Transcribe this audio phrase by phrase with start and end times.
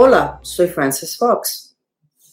[0.00, 1.76] Hola, soy Frances Fox.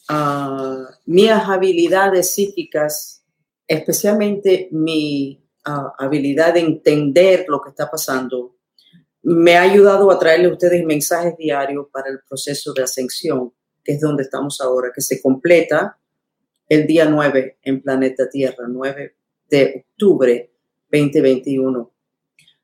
[0.08, 3.26] Uh, mis habilidades psíquicas,
[3.68, 8.56] especialmente mi uh, habilidad de entender lo que está pasando,
[9.24, 13.52] me ha ayudado a traerle a ustedes mensajes diarios para el proceso de ascensión,
[13.84, 15.98] que es donde estamos ahora, que se completa
[16.70, 19.16] el día 9 en Planeta Tierra, 9
[19.50, 20.52] de octubre
[20.92, 21.92] 2021.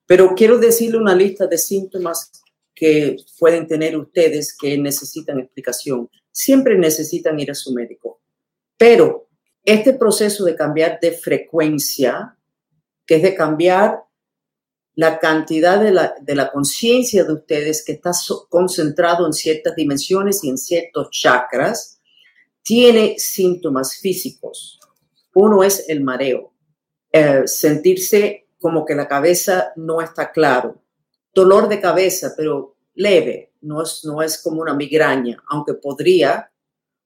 [0.06, 2.44] Pero quiero decirle una lista de síntomas
[2.82, 6.10] que pueden tener ustedes que necesitan explicación.
[6.32, 8.22] Siempre necesitan ir a su médico.
[8.76, 9.30] Pero
[9.64, 12.36] este proceso de cambiar de frecuencia,
[13.06, 14.00] que es de cambiar
[14.96, 18.10] la cantidad de la, de la conciencia de ustedes que está
[18.50, 22.02] concentrado en ciertas dimensiones y en ciertos chakras,
[22.64, 24.80] tiene síntomas físicos.
[25.36, 26.56] Uno es el mareo,
[27.12, 30.81] eh, sentirse como que la cabeza no está claro,
[31.34, 36.52] dolor de cabeza, pero leve, no es, no es como una migraña, aunque podría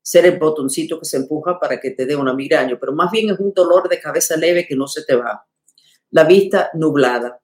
[0.01, 3.31] ser el botoncito que se empuja para que te dé una migraña, pero más bien
[3.31, 5.47] es un dolor de cabeza leve que no se te va.
[6.11, 7.41] La vista nublada,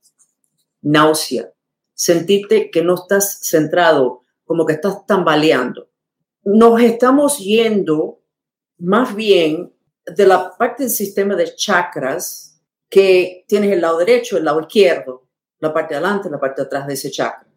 [0.81, 1.52] náusea,
[1.94, 5.89] sentirte que no estás centrado, como que estás tambaleando.
[6.44, 8.22] Nos estamos yendo
[8.78, 9.73] más bien
[10.06, 15.28] de la parte del sistema de chakras que tienes el lado derecho, el lado izquierdo,
[15.62, 17.48] la parte de adelante, la parte de atrás de ese chakra.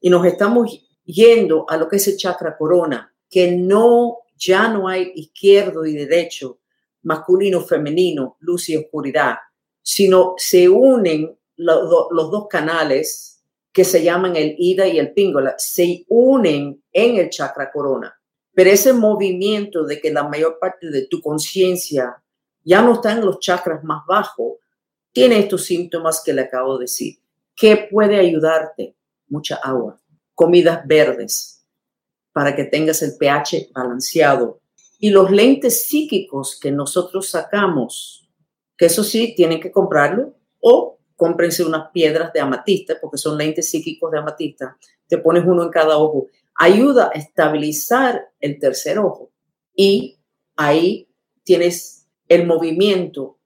[0.00, 4.88] Y nos estamos yendo a lo que es el chakra corona, que no, ya no
[4.88, 6.58] hay izquierdo y derecho,
[7.02, 9.36] masculino, femenino, luz y oscuridad,
[9.82, 16.04] sino se unen los, dos canales que se llaman el Ida y el Píngola, se
[16.08, 18.14] unen en el chakra corona.
[18.54, 22.22] Pero ese movimiento de que la mayor parte de tu conciencia
[22.64, 24.58] ya no está en los chakras más bajos,
[25.12, 27.22] tiene estos síntomas que le acabo de decir.
[27.56, 28.96] ¿Qué puede ayudarte?
[29.28, 30.00] Mucha agua,
[30.34, 31.64] comidas verdes,
[32.32, 34.60] para que tengas el pH balanceado.
[34.98, 38.28] Y los lentes psíquicos que nosotros sacamos,
[38.76, 43.70] que eso sí, tienen que comprarlo o cómprense unas piedras de amatista, porque son lentes
[43.70, 44.76] psíquicos de amatista.
[45.06, 46.26] Te pones uno en cada ojo.
[46.54, 49.30] Ayuda a estabilizar el tercer ojo.
[49.74, 50.18] Y
[50.56, 51.08] ahí
[51.44, 53.38] tienes el movimiento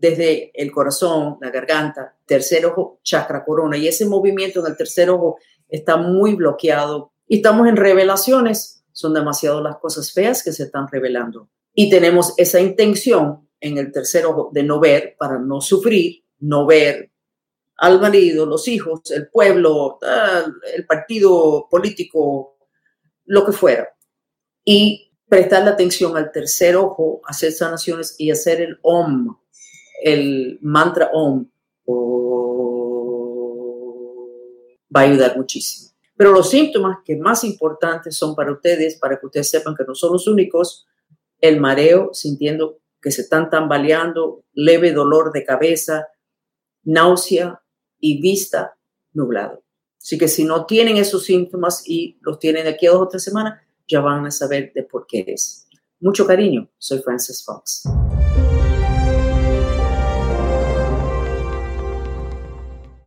[0.00, 3.76] desde el corazón, la garganta, tercer ojo, chakra corona.
[3.76, 5.38] Y ese movimiento en el tercer ojo
[5.68, 7.12] está muy bloqueado.
[7.26, 8.84] Y estamos en revelaciones.
[8.92, 11.48] Son demasiado las cosas feas que se están revelando.
[11.74, 16.66] Y tenemos esa intención en el tercer ojo de no ver para no sufrir, no
[16.66, 17.10] ver
[17.76, 19.98] al marido, los hijos, el pueblo,
[20.74, 22.58] el partido político,
[23.26, 23.88] lo que fuera.
[24.64, 29.39] Y prestar la atención al tercer ojo, hacer sanaciones y hacer el OM,
[30.02, 31.46] el mantra OM
[34.94, 35.90] va a ayudar muchísimo.
[36.16, 39.94] Pero los síntomas que más importantes son para ustedes, para que ustedes sepan que no
[39.94, 40.86] son los únicos,
[41.40, 46.08] el mareo, sintiendo que se están tambaleando, leve dolor de cabeza,
[46.82, 47.62] náusea
[47.98, 48.76] y vista
[49.12, 49.62] nublado.
[49.98, 53.08] Así que si no tienen esos síntomas y los tienen de aquí a dos o
[53.08, 55.66] tres semanas, ya van a saber de por qué es.
[56.00, 57.84] Mucho cariño, soy Frances Fox.